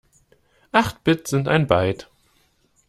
Acht 0.71 1.03
Bit 1.03 1.27
sind 1.27 1.47
ein 1.47 1.67
Byte. 1.67 2.09